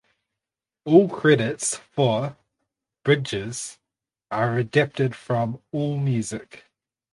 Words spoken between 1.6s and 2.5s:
for